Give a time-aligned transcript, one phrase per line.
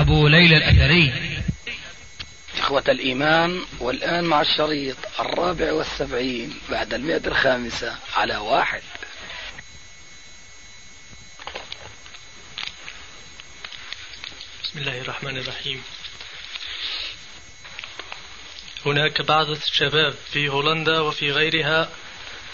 [0.00, 1.12] أبو ليلى الأثري.
[2.58, 8.82] إخوة الإيمان والآن مع الشريط الرابع والسبعين بعد المئة الخامسة على واحد.
[14.64, 15.82] بسم الله الرحمن الرحيم.
[18.86, 21.88] هناك بعض الشباب في هولندا وفي غيرها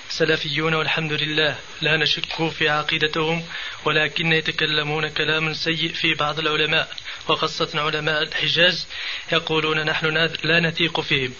[0.09, 1.59] سلفيون والحمد لله.
[1.80, 3.45] لا نشك في عقيدتهم
[3.84, 6.88] ولكن يتكلمون كلام سيء في بعض العلماء.
[7.29, 8.87] وخاصة علماء الحجاز
[9.32, 10.06] يقولون نحن
[10.42, 11.34] لا نثيق فيهم.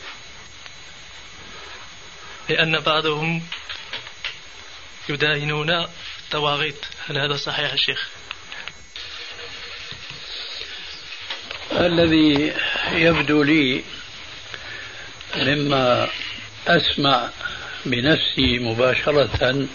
[2.49, 3.43] لأن بعضهم
[5.09, 5.71] يداهنون
[6.25, 8.09] الطواغيت هل هذا صحيح يا شيخ؟
[11.73, 12.55] الذي
[12.93, 13.85] يبدو لي
[15.37, 16.09] مما
[16.69, 17.31] أسمع
[17.87, 19.67] بنفسي مباشرة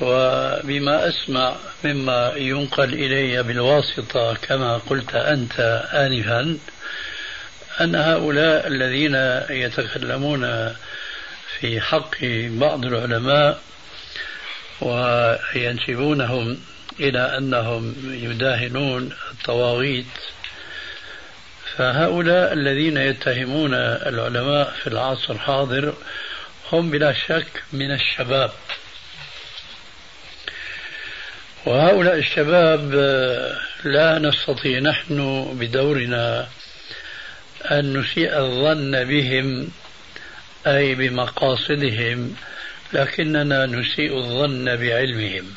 [0.00, 5.60] وبما أسمع مما ينقل إلي بالواسطة كما قلت أنت
[5.92, 6.58] آنفا
[7.80, 9.14] أن هؤلاء الذين
[9.50, 10.74] يتكلمون
[11.60, 12.14] في حق
[12.50, 13.60] بعض العلماء
[14.80, 16.58] وينسبونهم
[17.00, 20.06] إلى أنهم يداهنون الطواغيت
[21.76, 25.94] فهؤلاء الذين يتهمون العلماء في العصر الحاضر
[26.72, 28.50] هم بلا شك من الشباب.
[31.66, 32.94] وهؤلاء الشباب
[33.84, 36.48] لا نستطيع نحن بدورنا
[37.70, 39.68] أن نسيء الظن بهم
[40.66, 42.36] أي بمقاصدهم
[42.92, 45.54] لكننا نسيء الظن بعلمهم.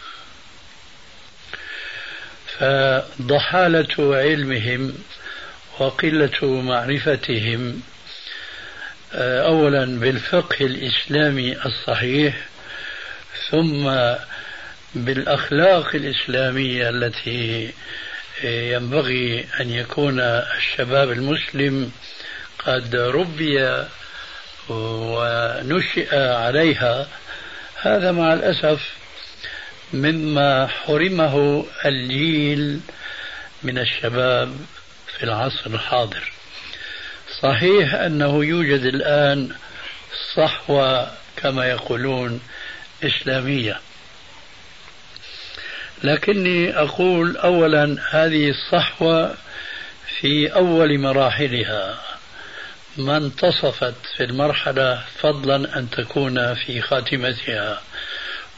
[2.60, 4.94] فضحالة علمهم
[5.80, 7.82] وقلة معرفتهم
[9.14, 12.48] أولا بالفقه الإسلامي الصحيح
[13.50, 13.92] ثم
[14.96, 17.74] بالأخلاق الإسلامية التي
[18.44, 21.92] ينبغي أن يكون الشباب المسلم
[22.60, 23.86] قد ربي
[24.70, 27.08] ونشئ عليها.
[27.76, 28.94] هذا مع الأسف
[29.94, 32.80] مما حرمه الجيل
[33.64, 34.56] من الشباب
[35.18, 36.32] في العصر الحاضر.
[37.41, 39.50] صحيح أنه يوجد الآن
[40.35, 42.41] صحوة كما يقولون
[43.03, 43.79] إسلامية.
[46.03, 49.35] لكني أقول أولا هذه الصحوة
[50.19, 52.02] في أول مراحلها.
[52.97, 57.81] ما انتصفت في المرحلة فضلا أن تكون في خاتمتها.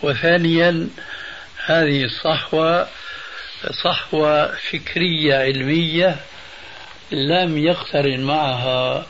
[0.02, 0.90] وثانيا
[1.66, 2.88] هذه الصحوة
[3.84, 6.16] صحوة فكرية علمية
[7.12, 9.06] لم يقترن معها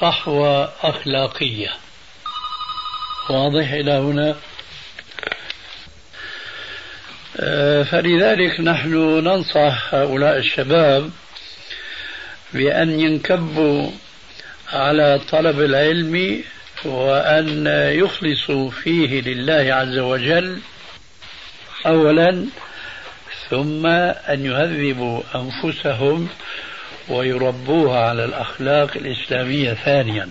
[0.00, 1.70] صحوة أخلاقية.
[3.30, 4.36] واضح إلى هنا؟
[7.40, 11.10] آه، فلذلك نحن ننصح هؤلاء الشباب
[12.52, 13.90] بأن ينكبوا
[14.72, 16.44] على طلب العلم
[16.84, 20.60] وأن يخلصوا فيه لله عز وجل
[21.86, 22.46] أولا
[23.50, 26.28] ثم أن يهذبوا أنفسهم
[27.08, 30.30] ويربوها على الأخلاق الإسلامية ثانيا.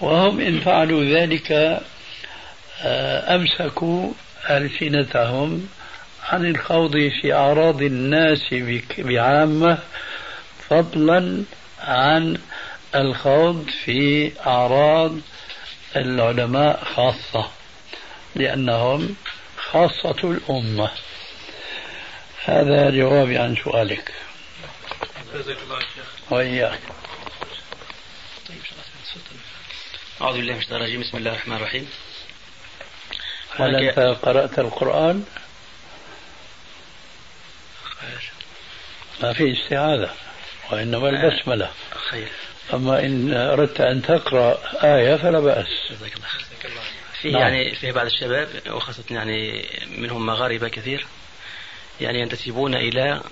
[0.00, 1.52] وهم إن فعلوا ذلك
[2.82, 4.12] آه، أمسكوا
[4.50, 5.68] ألسنتهم
[6.28, 8.54] عن الخوض في أعراض الناس
[8.98, 9.78] بعامة
[10.68, 11.42] فضلا
[11.80, 12.38] عن
[12.94, 15.12] الخوض في أعراض
[15.96, 17.50] العلماء خاصة
[18.34, 19.16] لأنهم
[19.56, 20.90] خاصة الأمة.
[22.44, 24.12] هذا جوابي عن سؤالك.
[25.34, 26.32] جزاك الله شيخ.
[26.32, 26.80] وإياك.
[30.20, 31.00] أعوذ بالله من الشيطان الرجيم.
[31.00, 31.90] بسم الله الرحمن الرحيم.
[33.56, 35.24] هل أنت قرأت القرآن؟
[39.22, 40.14] ما في استعاذة
[40.70, 41.72] وإنما البسملة.
[42.10, 42.28] خير.
[42.74, 45.66] أما إن أردت أن تقرأ آية فلا بأس.
[45.90, 46.82] جزاك الله
[47.20, 47.42] فيه نعم.
[47.42, 51.06] يعني فيه بعض الشباب وخاصة يعني منهم مغاربة كثير
[52.00, 53.22] يعني ينتسبون إلى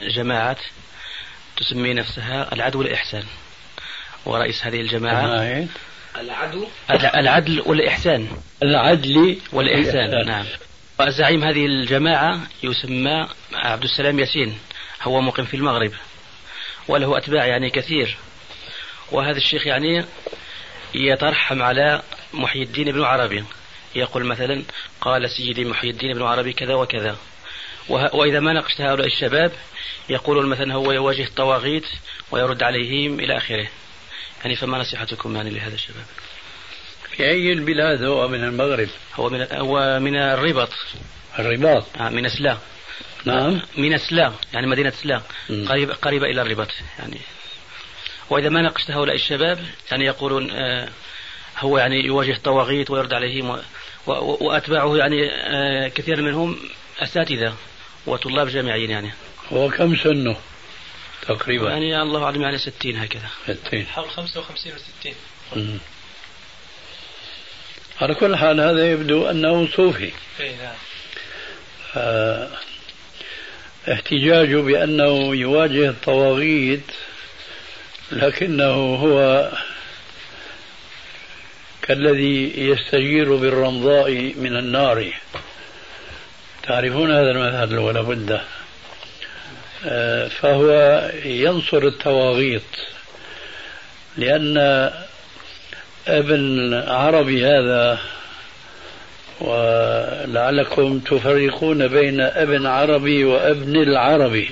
[0.00, 0.58] جماعات
[1.56, 3.24] تسمي نفسها العدو والإحسان.
[4.26, 5.24] ورئيس هذه الجماعة
[6.16, 6.66] العدو.
[6.90, 8.28] العدل والإحسان.
[8.62, 10.26] العدل والإحسان.
[10.26, 10.44] نعم.
[11.00, 14.58] وزعيم هذه الجماعة يسمى عبد السلام ياسين.
[15.02, 15.92] هو مقيم في المغرب.
[16.88, 18.16] وله أتباع يعني كثير.
[19.12, 20.04] وهذا الشيخ يعني
[20.94, 22.02] يترحم على
[22.34, 23.44] محي الدين بن عربي.
[23.94, 24.62] يقول مثلا
[25.00, 27.16] قال سيدي محي الدين بن عربي كذا وكذا.
[27.88, 29.52] وإذا ما ناقشت هؤلاء الشباب
[30.08, 31.86] يقولون مثلا هو يواجه الطواغيت
[32.30, 33.68] ويرد عليهم إلى آخره.
[34.40, 36.04] يعني فما نصيحتكم يعني لهذا الشباب؟
[37.10, 40.72] في أي البلاد هو من المغرب؟ هو من هو من الرباط.
[41.38, 41.84] الرباط.
[42.00, 42.58] آه من سلا
[43.24, 43.60] نعم.
[43.76, 45.22] من سلا يعني مدينة سلا
[45.68, 46.68] قريبة قريبة إلى الرباط
[46.98, 47.18] يعني.
[48.30, 49.58] وإذا ما ناقشت هؤلاء الشباب
[49.90, 50.88] يعني يقولون آه
[51.58, 53.58] هو يعني يواجه طواغيت ويرد عليهم
[54.06, 56.56] وأتباعه يعني آه كثير منهم
[56.98, 57.54] أساتذة.
[58.06, 59.12] وطلاب جامعيين يعني.
[59.52, 60.36] هو كم سنه
[61.22, 63.28] تقريبا؟ يعني الله أعلم يعني 60 هكذا.
[63.44, 65.80] 60 حول 55 و 60
[68.00, 70.12] على كل حال هذا يبدو أنه صوفي.
[70.40, 70.74] اي نعم.
[71.96, 72.48] آه
[73.92, 76.92] احتجاجه بأنه يواجه الطواغيت
[78.12, 79.50] لكنه هو
[81.82, 85.12] كالذي يستجير بالرمضاء من النار.
[86.68, 88.40] تعرفون هذا المثل ولا بد.
[89.86, 90.70] آه، فهو
[91.24, 92.62] ينصر الطواغيت
[94.16, 94.90] لأن
[96.08, 97.98] ابن عربي هذا
[99.40, 104.50] ولعلكم تفرقون بين ابن عربي وابن العربي.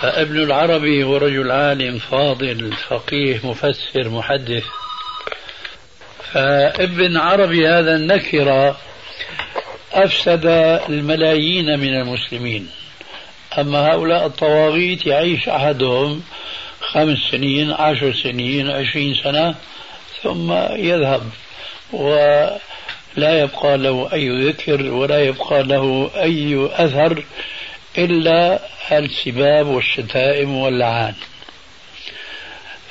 [0.00, 4.64] فابن العربي هو رجل عالم فاضل فقيه مفسر محدث.
[6.32, 8.76] فابن عربي هذا النكرة
[9.92, 10.46] أفسد
[10.88, 12.68] الملايين من المسلمين.
[13.58, 16.22] أما هؤلاء الطواغيت يعيش أحدهم
[16.80, 19.54] خمس سنين عشر سنين عشرين سنة
[20.22, 21.22] ثم يذهب
[21.92, 27.24] ولا يبقى له أي ذكر ولا يبقى له أي أثر
[27.98, 28.60] إلا
[28.92, 31.14] السباب والشتائم واللعان.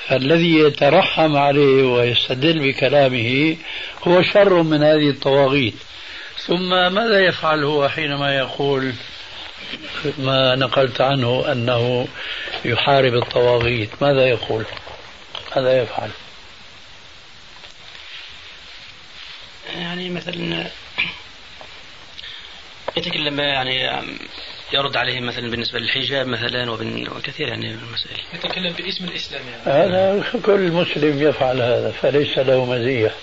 [0.07, 3.57] فالذي يترحم عليه ويستدل بكلامه
[4.03, 5.73] هو شر من هذه الطواغيت.
[6.47, 8.93] ثم ماذا يفعل هو حينما يقول
[10.17, 12.07] ما نقلت عنه أنه
[12.65, 14.65] يحارب الطواغيت؟ ماذا يقول؟
[15.55, 16.09] ماذا يفعل؟
[19.75, 20.67] يعني مثلا
[22.97, 24.01] يتكلم يعني
[24.73, 28.19] يرد عليهم مثلا بالنسبة للحجاب مثلا وكثير يعني من المسائل.
[28.33, 29.63] يتكلم باسم الإسلام يعني.
[29.63, 33.15] هذا كل مسلم يفعل هذا فليس له مزية.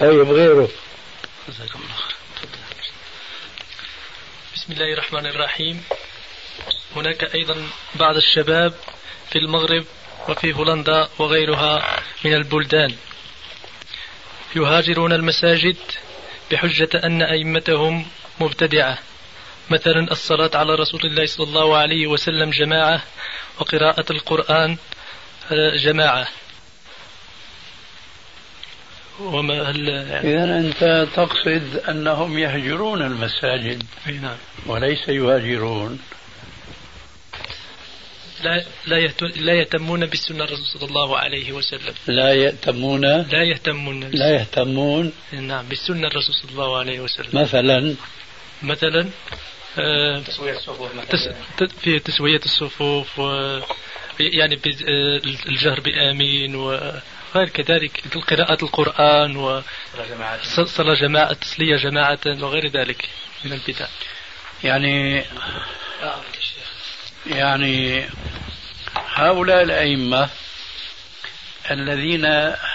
[0.00, 0.68] طيب غيره.
[1.48, 2.16] جزاكم الله خير.
[4.54, 5.84] بسم الله الرحمن الرحيم.
[6.96, 8.74] هناك أيضا بعض الشباب
[9.30, 9.84] في المغرب
[10.28, 12.94] وفي هولندا وغيرها من البلدان.
[14.56, 15.76] يهاجرون المساجد
[16.50, 18.06] بحجة أن أئمتهم
[18.40, 18.98] مبتدعة.
[19.70, 23.02] مثلا الصلاة على رسول الله صلى الله عليه وسلم جماعة
[23.58, 24.76] وقراءة القرآن
[25.74, 26.28] جماعة.
[29.20, 34.36] وما هل يعني إذا أنت تقصد أنهم يهجرون المساجد نعم.
[34.66, 35.98] وليس يهاجرون.
[38.44, 41.94] لا لا لا يهتمون بالسنة الرسول صلى الله عليه وسلم.
[42.06, 43.00] لا يهتمون.
[43.04, 44.00] لا يهتمون.
[44.00, 45.12] لا يهتمون.
[45.32, 47.28] نعم بالسنة الرسول صلى الله عليه وسلم.
[47.32, 47.94] مثلا.
[48.62, 49.08] مثلا
[49.78, 51.34] آه تسوية الصفوف مثلا.
[51.80, 53.60] في تسوية الصفوف و
[54.20, 54.54] يعني
[54.88, 56.54] آه، الجهر بآمين
[57.34, 61.32] وغير كذلك قراءة القرآن وصلاة جماعة.
[61.32, 63.08] تسلية جماعة وغير ذلك
[63.44, 63.86] من البدع.
[64.64, 65.24] يعني
[67.26, 68.08] يعني
[69.14, 70.28] هؤلاء الأئمة
[71.70, 72.24] الذين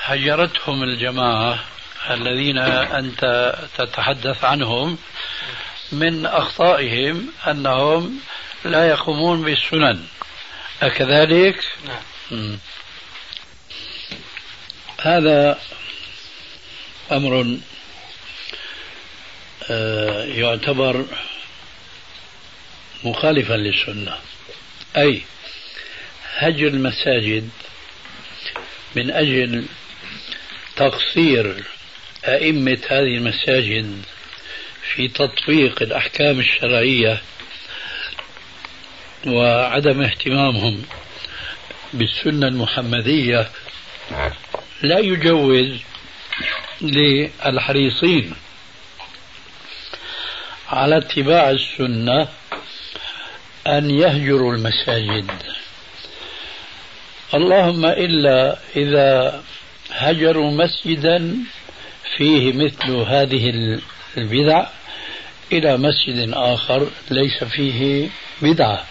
[0.03, 1.59] هجرتهم الجماعة
[2.09, 4.97] الذين أنت تتحدث عنهم
[5.91, 8.19] من أخطائهم أنهم
[8.65, 10.05] لا يقومون بالسنن.
[10.81, 12.57] أكذلك؟ نعم.
[15.03, 15.59] هذا
[17.11, 17.57] أمر
[19.69, 21.05] آه، يعتبر
[23.03, 24.17] مخالفا للسنة.
[24.97, 25.21] أي
[26.35, 27.49] هجر المساجد
[28.95, 29.65] من أجل
[30.75, 31.63] تقصير
[32.25, 34.01] أئمة هذه المساجد
[34.93, 37.21] في تطبيق الأحكام الشرعية
[39.27, 40.85] وعدم اهتمامهم
[41.93, 43.49] بالسنة المحمدية.
[44.83, 45.79] لا يجوز
[46.81, 48.33] للحريصين
[50.69, 52.27] على اتباع السنة
[53.67, 55.31] أن يهجروا المساجد.
[57.33, 59.43] اللهم إلا إذا
[59.91, 61.35] هجروا مسجدا
[62.17, 63.79] فيه مثل هذه
[64.17, 64.67] البدع
[65.51, 68.09] إلى مسجد آخر ليس فيه
[68.41, 68.85] بدعة.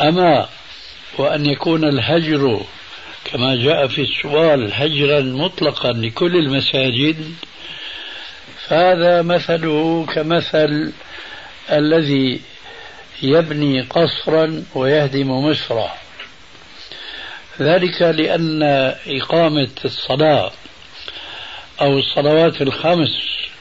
[0.00, 0.48] أما
[1.18, 2.66] وأن يكون الهجر
[3.32, 7.34] كما جاء في السؤال هجرا مطلقا لكل المساجد
[8.66, 10.92] فهذا مثله كمثل
[11.72, 12.40] الذي
[13.22, 15.94] يبني قصرا ويهدم مصرا.
[17.60, 18.62] ذلك لأن
[19.06, 20.52] إقامة الصلاة
[21.80, 23.10] أو الصلوات الخمس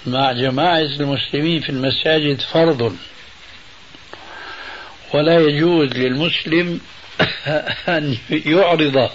[0.06, 2.98] مع جماعة المسلمين في المساجد فرض.
[5.14, 6.80] ولا يجوز للمسلم
[7.88, 9.10] أن يعرض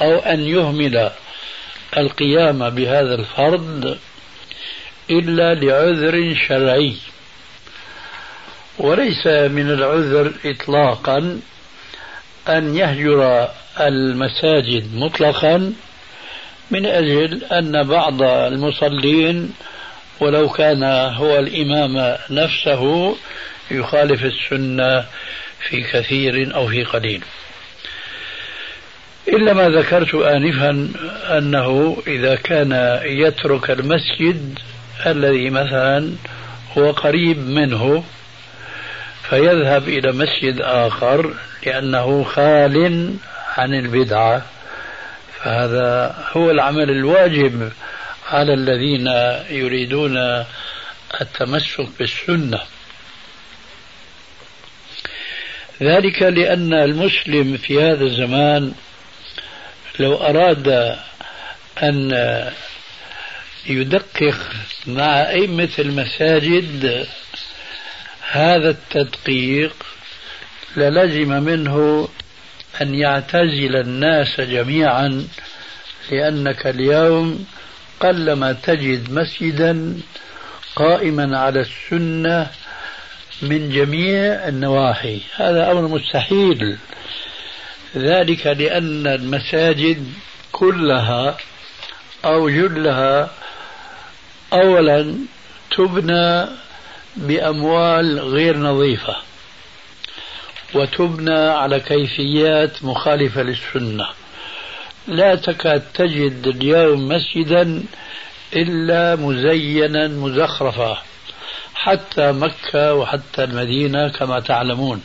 [0.00, 1.10] أو أن يهمل
[1.96, 3.98] القيام بهذا الفرض
[5.10, 6.96] إلا لعذر شرعي.
[8.78, 11.40] وليس من العذر إطلاقا
[12.48, 13.48] أن يهجر
[13.80, 15.72] المساجد مطلقا
[16.70, 19.52] من أجل أن بعض المصلين
[20.20, 20.82] ولو كان
[21.14, 23.16] هو الإمام نفسه
[23.70, 25.04] يخالف السنة
[25.68, 27.22] في كثير أو في قليل.
[29.28, 30.88] إلا ما ذكرت آنفا
[31.38, 34.58] أنه إذا كان يترك المسجد
[35.06, 36.12] الذي مثلا
[36.78, 38.04] هو قريب منه
[39.30, 41.34] فيذهب إلى مسجد آخر
[41.66, 43.14] لأنه خال
[43.56, 44.42] عن البدعة.
[45.38, 47.72] فهذا هو العمل الواجب
[48.30, 49.06] على الذين
[49.50, 50.44] يريدون
[51.20, 52.60] التمسك بالسنة.
[55.82, 58.72] ذلك لأن المسلم في هذا الزمان
[59.98, 60.96] لو أراد
[61.82, 62.12] أن
[63.66, 64.38] يدقق
[64.86, 67.06] مع أئمة المساجد
[68.30, 69.74] هذا التدقيق
[70.76, 72.08] للزم منه
[72.82, 75.28] أن يعتزل الناس جميعا
[76.10, 77.46] لأنك اليوم
[78.00, 80.00] قلما تجد مسجدا
[80.76, 82.46] قائما على السنة
[83.42, 85.20] من جميع النواحي.
[85.36, 86.78] هذا أمر مستحيل.
[87.96, 90.12] ذلك لأن المساجد
[90.52, 91.36] كلها
[92.24, 93.30] أو جلها
[94.52, 95.14] أولا
[95.76, 96.46] تبنى
[97.16, 99.16] بأموال غير نظيفة
[100.74, 104.06] وتبنى على كيفيات مخالفة للسنة.
[105.06, 107.82] لا تكاد تجد اليوم مسجدا
[108.56, 111.02] إلا مزينا مزخرفا
[111.74, 115.02] حتى مكة وحتى المدينة كما تعلمون.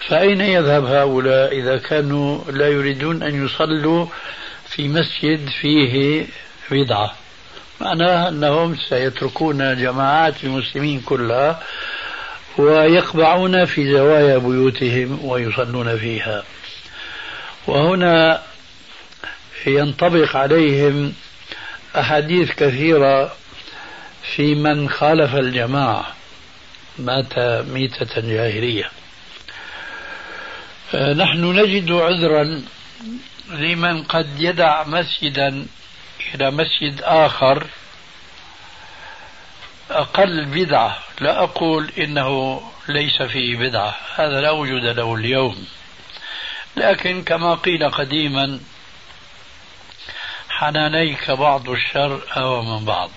[0.00, 4.06] فأين يذهب هؤلاء إذا كانوا لا يريدون أن يصلوا
[4.68, 6.26] في مسجد فيه
[6.70, 7.14] بدعة
[7.80, 11.62] معناها أنهم سيتركون جماعات المسلمين كلها
[12.58, 16.44] ويقبعون في زوايا بيوتهم ويصلون فيها.
[17.66, 18.42] وهنا
[19.66, 21.12] ينطبق عليهم
[21.96, 23.32] أحاديث كثيرة
[24.22, 26.06] في من خالف الجماعة.
[26.98, 27.38] مات
[27.68, 28.90] ميتة جاهلية.
[30.94, 32.62] نحن نجد عذرا
[33.48, 35.66] لمن قد يدع مسجدا
[36.34, 37.66] إلى مسجد آخر.
[39.90, 40.98] أقل بدعة.
[41.20, 43.94] لا أقول إنه ليس فيه بدعة.
[44.14, 45.66] هذا لا وجود له اليوم.
[46.76, 48.60] لكن كما قيل قديما
[50.48, 53.10] حنانيك بعض الشر أو من بعض.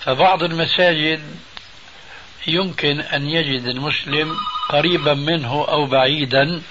[0.00, 1.36] فبعض المساجد
[2.48, 4.36] يمكن أن يجد المسلم
[4.68, 6.62] قريبا منه أو بعيدا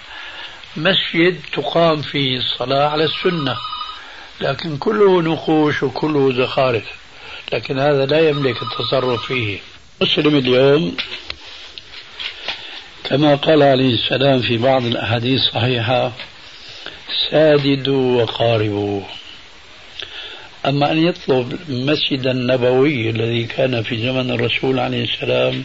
[0.78, 3.58] مسجد تقام فيه الصلاة على السنة
[4.42, 6.84] لكن كله نقوش وكله زخارف
[7.54, 9.60] لكن هذا لا يملك التصرف فيه.
[10.02, 10.98] مسلم اليوم
[13.04, 16.12] كما قال عليه السلام في بعض الأحاديث الصحيحة
[17.30, 19.02] ساددوا وقاربوا.
[20.66, 25.64] أما أن يطلب المسجد النبوي الذي كان في زمن الرسول عليه السلام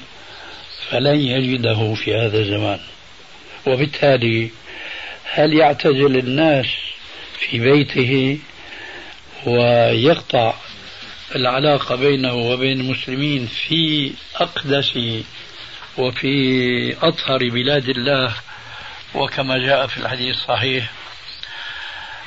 [0.90, 2.80] فلن يجده في هذا الزمان.
[3.66, 4.50] وبالتالي
[5.24, 6.66] هل يعتزل الناس
[7.38, 8.38] في بيته
[9.46, 10.54] ويقطع
[11.36, 14.98] العلاقة بينه وبين المسلمين في أقدس
[15.98, 18.34] وفي أطهر بلاد الله؟
[19.14, 20.90] وكما جاء في الحديث الصحيح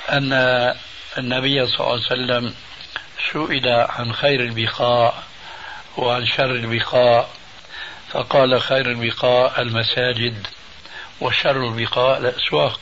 [0.10, 0.34] أن
[1.18, 2.54] النبي صلى الله عليه وسلم
[3.34, 5.24] سئل عن خير البقاء
[5.98, 7.30] وعن شر البقاء
[8.10, 10.48] فقال خير البقاء المساجد
[11.22, 12.80] وشر البقاء الأسواق.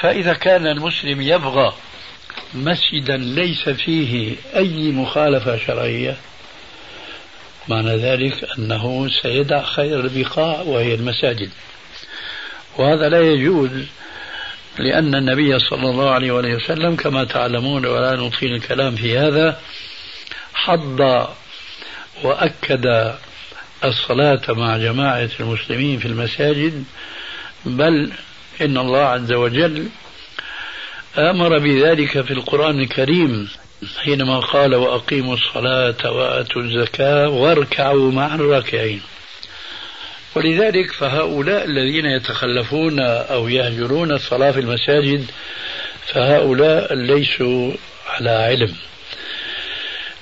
[0.00, 1.74] فإذا كان المسلم يبغى
[2.54, 6.16] مسجدا ليس فيه أي مخالفة شرعية
[7.68, 11.50] معنى ذلك أنه سيدع خير البقاع وهي المساجد.
[12.78, 13.70] وهذا لا يجوز
[14.80, 19.60] لأن النبي صلى الله عليه وسلم كما تعلمون ولا نطيل الكلام في هذا
[20.54, 21.26] حض
[22.22, 23.14] وأكد
[23.84, 26.84] الصلاة مع جماعة المسلمين في المساجد
[27.64, 28.12] بل
[28.60, 29.88] إن الله عز وجل
[31.18, 33.48] أمر بذلك في القرآن الكريم
[33.98, 39.00] حينما قال وأقيموا الصلاة وآتوا الزكاة واركعوا مع الراكعين
[40.34, 45.26] ولذلك فهؤلاء الذين يتخلفون أو يهجرون الصلاة في المساجد
[46.06, 47.72] فهؤلاء ليسوا
[48.08, 48.74] على علم.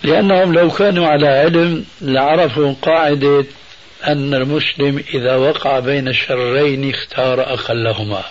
[0.03, 3.45] لأنهم لو كانوا على علم لعرفوا قاعدة
[4.07, 8.23] أن المسلم إذا وقع بين الشرين اختار أقلهما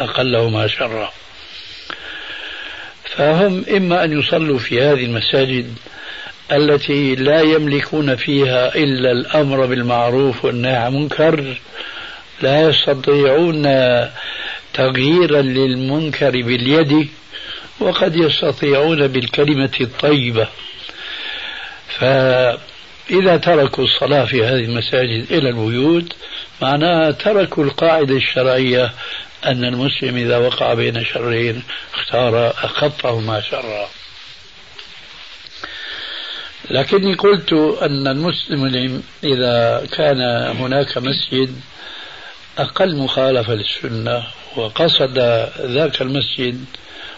[0.00, 1.12] أقلهما شرا.
[3.04, 5.74] فهم إما أن يصلوا في هذه المساجد
[6.52, 11.56] التي لا يملكون فيها إلا الأمر بالمعروف والنهي عن المنكر
[12.42, 13.62] لا يستطيعون
[14.74, 17.08] تغييرا للمنكر باليد
[17.80, 20.48] وقد يستطيعون بالكلمة الطيبة.
[21.98, 26.12] فإذا تركوا الصلاة في هذه المساجد إلى البيوت
[26.62, 28.92] معناها تركوا القاعدة الشرعية
[29.46, 31.62] أن المسلم إذا وقع بين شرين
[31.94, 33.88] اختار أخفهما شرا.
[36.70, 40.20] لكني قلت أن المسلم إذا كان
[40.56, 41.60] هناك مسجد
[42.58, 44.22] أقل مخالفة للسنة
[44.56, 45.18] وقصد
[45.60, 46.64] ذاك المسجد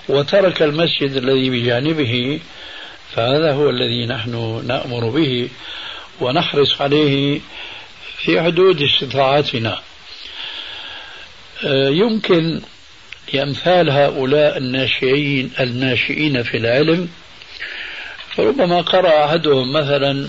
[0.09, 2.41] وترك المسجد الذي بجانبه
[3.13, 5.49] فهذا هو الذي نحن نأمر به
[6.21, 7.41] ونحرص عليه
[8.17, 9.81] في حدود استطاعتنا.
[11.65, 12.61] آه، يمكن
[13.35, 17.09] لأمثال هؤلاء الناشئين الناشئين في العلم
[18.37, 20.29] فربما قرأ أحدهم مثلا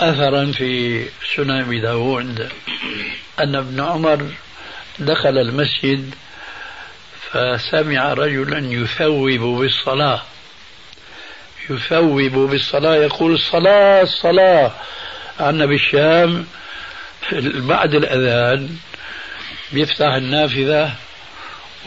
[0.00, 1.04] أثرا في
[1.36, 2.48] سنن أبي داود
[3.40, 4.26] أن ابن عمر
[4.98, 6.14] دخل المسجد
[7.30, 10.22] فسمع رجلا يثوب بالصلاة.
[11.70, 14.72] يثوب بالصلاة يقول الصلاة الصلاة
[15.40, 16.46] عندنا بالشام
[17.54, 18.76] بعد الأذان
[19.72, 20.92] بيفتح النافذة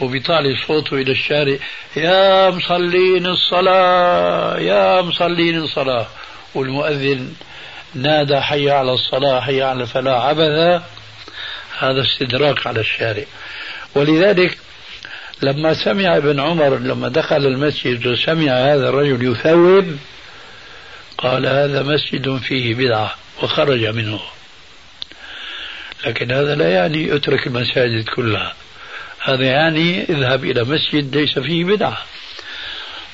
[0.00, 1.56] وبيطالع صوته إلى الشارع
[1.96, 6.06] يا مصلين الصلاة يا مصلين الصلاة.
[6.54, 7.34] والمؤذن
[7.94, 10.82] نادى حي على الصلاة حي على الفلاح عبثا.
[11.78, 13.24] هذا استدراك على الشارع.
[13.94, 14.58] ولذلك
[15.42, 19.96] لما سمع ابن عمر لما دخل المسجد وسمع هذا الرجل يثوب
[21.18, 24.20] قال هذا مسجد فيه بدعة وخرج منه.
[26.06, 28.54] لكن هذا لا يعني اترك المساجد كلها.
[29.24, 31.98] هذا يعني اذهب إلى مسجد ليس فيه بدعة.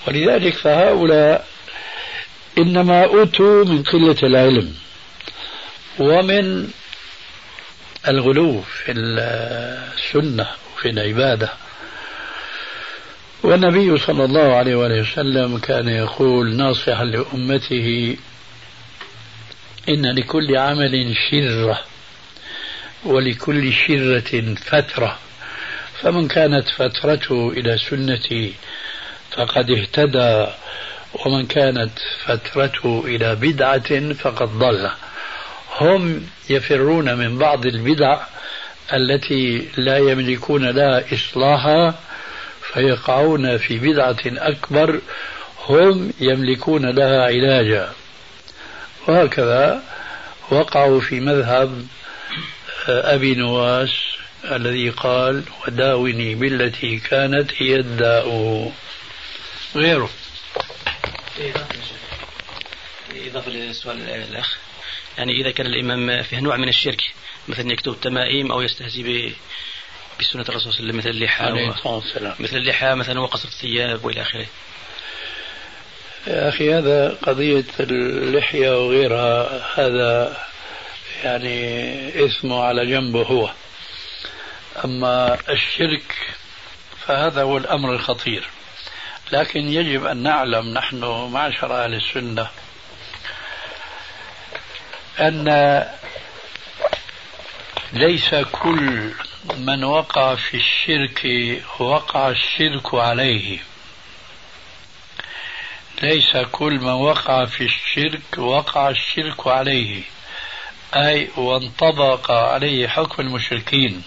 [0.07, 1.47] ولذلك فهؤلاء
[2.59, 4.75] إنما أوتوا من قلة العلم
[5.99, 6.69] ومن
[8.09, 11.53] الغلو في السنة وفي العبادة.
[13.43, 18.17] والنبي صلى الله عليه وآله وسلم كان يقول ناصحا لأمته
[19.89, 21.81] إن لكل عمل شرة
[23.05, 25.19] ولكل شرة فترة.
[26.03, 28.55] فمن كانت فترته إلى سنتي
[29.31, 30.47] فقد اهتدى
[31.15, 31.91] ومن كانت
[32.25, 34.91] فترته إلى بدعة فقد ضل.
[35.81, 38.21] هم يفرون من بعض البدع
[38.93, 41.95] التي لا يملكون لها إصلاحا
[42.73, 45.01] فيقعون في بدعة أكبر
[45.67, 47.93] هم يملكون لها علاجا.
[49.09, 49.83] وهكذا
[50.51, 51.87] وقعوا في مذهب
[52.89, 54.08] أبي نواس
[54.45, 58.29] الذي قال وداوني بالتي كانت هي الداء.
[59.77, 60.11] غيره.
[63.27, 64.57] إضافة لسؤال الأخ.
[65.19, 67.03] يعني إذا كان الإمام فيه نوع من الشرك
[67.49, 69.33] مثلا يكتب تمائم أو يستهزي
[70.21, 71.45] بسنة الرسول صلى الله عليه وسلم مثل اللحى.
[72.41, 74.47] مثل اللحى مثلا وقصر الثياب وإلى آخره.
[76.27, 80.37] يا أخي هذا قضية اللحية وغيرها هذا
[81.25, 83.51] يعني اسمه على جنبه هو.
[84.85, 86.15] أما الشرك
[87.07, 88.49] فهذا هو الأمر الخطير.
[89.33, 92.49] لكن يجب أن نعلم نحن معشر أهل السنة
[95.21, 95.85] أن
[97.93, 99.13] ليس كل
[99.57, 101.27] من وقع في الشرك
[101.81, 103.59] وقع الشرك عليه.
[106.03, 110.03] ليس كل من وقع في الشرك وقع الشرك عليه.
[110.95, 114.03] أي وانطبق عليه حكم المشركين.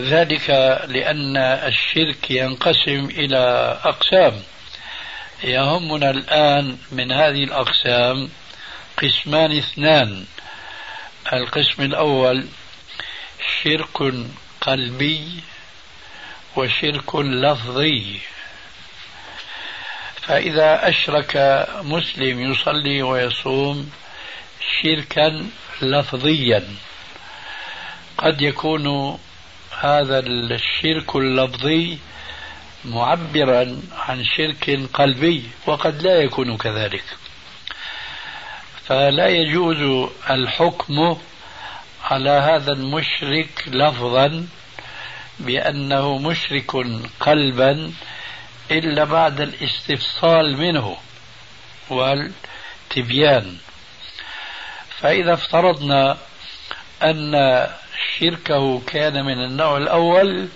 [0.00, 0.50] ذلك
[0.88, 4.42] لأن الشرك ينقسم إلى أقسام.
[5.44, 8.28] يهمنا الآن من هذه الأقسام
[9.02, 10.24] قسمان اثنان.
[11.32, 12.46] القسم الأول
[13.62, 14.14] شرك
[14.60, 15.40] قلبي
[16.56, 18.20] وشرك لفظي.
[20.22, 23.90] فإذا أشرك مسلم يصلي ويصوم
[24.82, 25.46] شركا
[25.82, 26.68] لفظيا
[28.18, 29.18] قد يكون
[29.80, 31.98] هذا الشرك اللفظي
[32.84, 37.04] معبرا عن شرك قلبي وقد لا يكون كذلك.
[38.84, 41.16] فلا يجوز الحكم
[42.04, 44.46] على هذا المشرك لفظا
[45.38, 46.70] بأنه مشرك
[47.20, 47.92] قلبا
[48.70, 50.96] إلا بعد الاستفصال منه
[51.90, 53.56] والتبيان.
[55.00, 56.16] فإذا افترضنا
[57.02, 57.34] أن
[58.18, 60.48] شركه كان من النوع الأول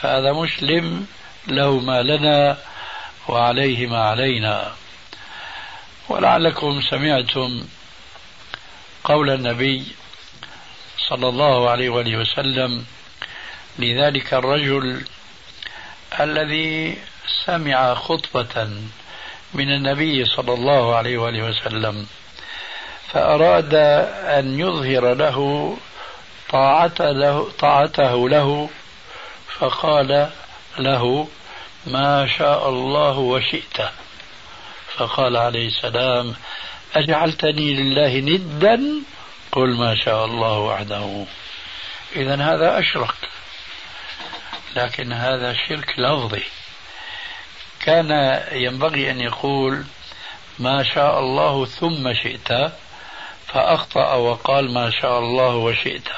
[0.00, 1.06] فهذا مسلم
[1.46, 2.58] له ما لنا
[3.28, 4.72] وعليه ما علينا.
[6.08, 7.64] ولعلكم سمعتم
[9.04, 9.86] قول النبي
[11.08, 12.84] صلى الله عليه وآله وسلم
[13.78, 15.04] لذلك الرجل
[16.20, 16.98] الذي
[17.44, 18.70] سمع خطبة
[19.54, 22.06] من النبي صلى الله عليه وآله وسلم
[23.12, 23.74] فأراد
[24.38, 25.38] أن يظهر له
[26.50, 28.68] طاعته له, طاعته له
[29.58, 30.30] فقال
[30.78, 31.28] له
[31.86, 33.76] ما شاء الله وشئت.
[34.96, 36.34] فقال عليه السلام
[36.94, 38.80] أجعلتني لله ندا؟
[39.52, 41.24] قل ما شاء الله وحده.
[42.16, 43.14] إذا هذا أشرك
[44.76, 46.44] لكن هذا شرك لفظي.
[47.80, 49.84] كان ينبغي أن يقول
[50.58, 52.72] ما شاء الله ثم شئت.
[53.46, 56.08] فأخطأ وقال ما شاء الله وشئت.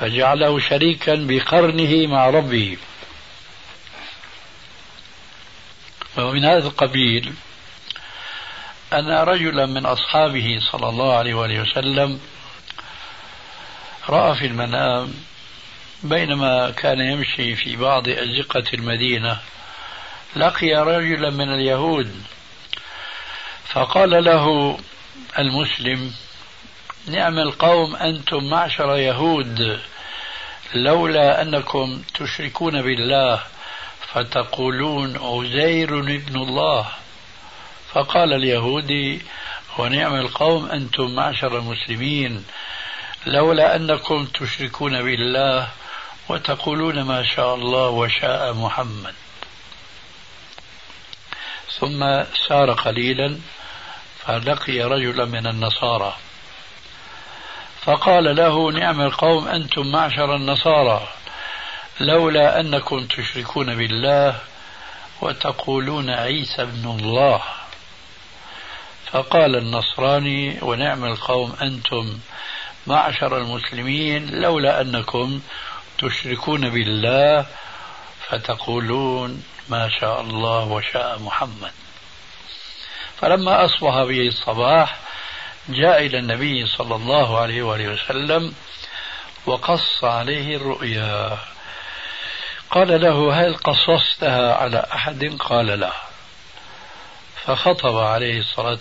[0.00, 2.76] فجعله شريكا بقرنه مع ربه.
[6.18, 7.32] ومن هذا القبيل
[8.92, 12.20] أن رجلا من أصحابه صلى الله عليه وآله وسلم
[14.08, 15.14] رأى في المنام
[16.02, 19.38] بينما كان يمشي في بعض أزقة المدينة
[20.36, 22.22] لقي رجلا من اليهود
[23.64, 24.78] فقال له
[25.38, 26.12] المسلم
[27.06, 29.80] نعم القوم أنتم معشر يهود.
[30.74, 33.40] لولا أنكم تشركون بالله
[34.12, 36.86] فتقولون عزير ابن الله.
[37.92, 39.22] فقال اليهودي
[39.78, 42.44] ونعم القوم أنتم معشر المسلمين.
[43.26, 45.68] لولا أنكم تشركون بالله
[46.28, 49.14] وتقولون ما شاء الله وشاء محمد.
[51.78, 53.38] ثم سار قليلا
[54.18, 56.16] فلقي رجلا من النصارى.
[57.84, 61.08] فقال له نعم القوم أنتم معشر النصارى
[62.00, 64.36] لولا أنكم تشركون بالله
[65.20, 67.42] وتقولون عيسى ابن الله.
[69.12, 72.18] فقال النصراني ونعم القوم أنتم
[72.86, 75.40] معشر المسلمين لولا أنكم
[75.98, 77.46] تشركون بالله
[78.28, 81.72] فتقولون ما شاء الله وشاء محمد.
[83.20, 84.98] فلما أصبح به الصباح
[85.68, 88.54] جاء إلى النبي صلى الله عليه وآله وسلم
[89.46, 91.38] وقص عليه الرؤيا.
[92.70, 95.92] قال له هل قصصتها على أحد؟ قال لا.
[97.46, 98.78] فخطب عليه الصلاة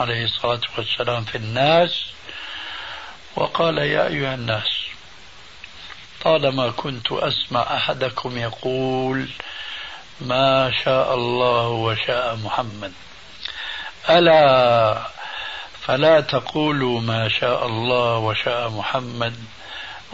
[0.00, 2.06] عليه الصلاة والسلام في الناس
[3.36, 4.68] وقال يا أيها الناس
[6.24, 9.28] طالما كنت أسمع أحدكم يقول
[10.20, 12.92] ما شاء الله وشاء محمد
[14.10, 15.15] ألا
[15.86, 19.34] فلا تقولوا ما شاء الله وشاء محمد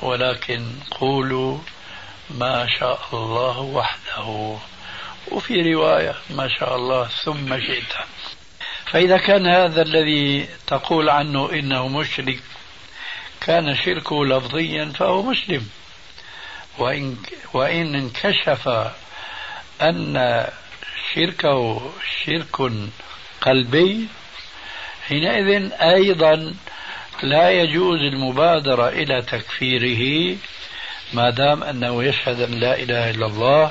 [0.03, 1.59] ولكن قولوا
[2.31, 4.57] ما شاء الله وحده.
[5.31, 7.93] وفي رواية ما شاء الله ثم شئت.
[8.87, 12.41] فإذا كان هذا الذي تقول عنه إنه مشرك
[13.41, 15.69] كان شركه لفظيا فهو مسلم.
[16.79, 17.17] وإن,
[17.53, 18.69] وإن انكشف
[19.83, 20.47] أن
[21.15, 21.91] شركه
[22.25, 22.73] شرك
[23.41, 24.09] قلبي
[25.09, 26.55] حينئذ أيضا
[27.23, 30.37] لا يجوز المبادرة إلى تكفيره
[31.13, 33.71] ما دام أنه يشهد أن لا إله إلا الله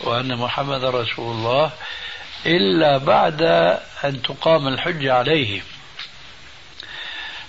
[0.00, 1.72] وأن محمد رسول الله
[2.46, 3.42] إلا بعد
[4.04, 5.62] أن تقام الحجة عليه.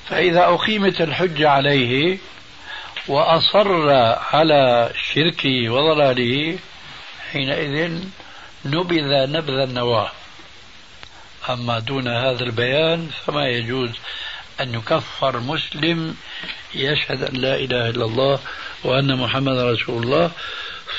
[0.05, 2.17] فإذا أقيمت الحجة عليه
[3.07, 3.89] وأصر
[4.33, 6.57] على شركه وضلاله
[7.31, 7.99] حينئذ
[8.65, 10.11] نبذ نبذ النواة.
[11.49, 13.89] أما دون هذا البيان فما يجوز
[14.61, 16.15] أن يكفر مسلم
[16.75, 18.39] يشهد أن لا إله إلا الله
[18.83, 20.31] وأن محمد رسول الله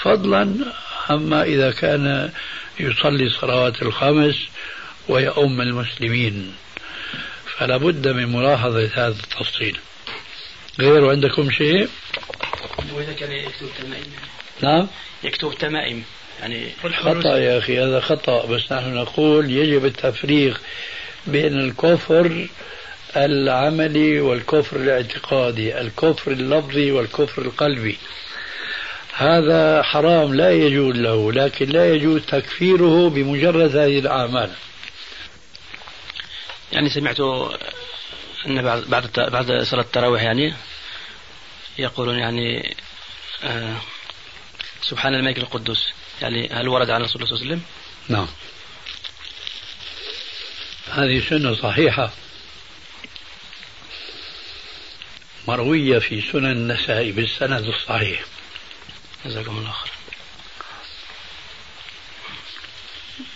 [0.03, 0.73] فضلا.
[1.11, 2.33] أما إذا كان
[2.81, 4.37] يصلي الصلوات الخمس
[5.09, 6.55] ويؤم المسلمين
[7.59, 9.79] فلا بد من ملاحظة هذا التفصيل.
[10.81, 11.89] غير عندكم شيء؟
[12.93, 14.13] وإذا كان يكتب تمائم.
[14.63, 14.89] نعم؟
[15.25, 16.05] يكتب تمائم.
[16.41, 18.47] يعني خطأ يا أخي هذا خطأ.
[18.47, 20.61] بس نحن نقول يجب التفريق
[21.27, 22.49] بين الكفر
[23.17, 27.99] العملي والكفر الاعتقادي الكفر اللفظي والكفر القلبي.
[29.17, 34.51] هذا حرام لا يجوز له لكن لا يجوز تكفيره بمجرد هذه الأعمال.
[36.73, 37.21] يعني سمعت
[38.47, 40.55] أن بعد بعد بعد صلاة التراويح يعني
[41.79, 42.75] يقولون يعني
[43.45, 43.77] آه
[44.83, 45.93] سبحان الملك القدوس.
[46.23, 47.63] يعني هل ورد عن رسول الله صلى الله عليه وسلم؟
[48.09, 48.29] نعم.
[50.89, 52.13] هذه سنة صحيحة.
[55.49, 58.25] مروية في سنن النسائي بالسند الصحيح.
[59.27, 59.93] جزاكم الله خير.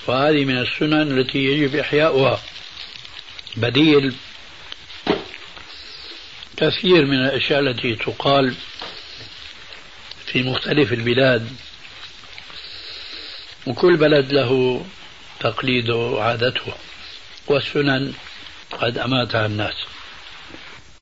[0.07, 2.43] وهذه من السنن التي يجب إحياؤها.
[3.57, 4.14] بديل
[6.57, 8.55] كثير من الأشياء التي تقال
[10.27, 11.57] في مختلف البلاد.
[13.68, 14.83] وكل بلد له
[15.40, 16.72] تقليده وعادته.
[17.46, 18.12] والسنن
[18.72, 19.74] قد أماتها الناس.